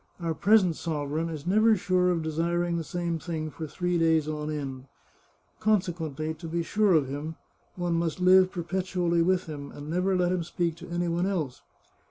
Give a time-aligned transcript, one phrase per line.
[0.19, 4.27] Our present sovereign is never sure of desir ing the same thing for three days
[4.27, 4.85] on end.
[5.59, 7.35] Consequently, to be sure of him,
[7.75, 11.61] one must live perpetually with him, and never let him speak to any one else.